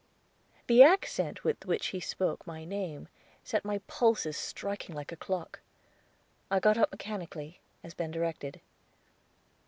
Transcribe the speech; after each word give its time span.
The 0.65 0.81
accent 0.81 1.43
with 1.43 1.67
which 1.67 1.89
he 1.89 1.99
spoke 1.99 2.47
my 2.47 2.65
name 2.65 3.07
set 3.43 3.63
my 3.63 3.77
pulses 3.85 4.35
striking 4.35 4.95
like 4.95 5.11
a 5.11 5.15
clock. 5.15 5.59
I 6.49 6.59
got 6.59 6.75
up 6.75 6.91
mechanically, 6.91 7.59
as 7.83 7.93
Ben 7.93 8.09
directed. 8.09 8.61